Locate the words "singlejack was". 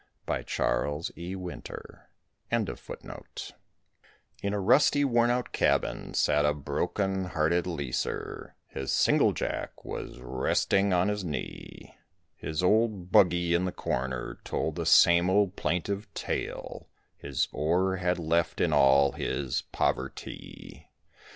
8.89-10.17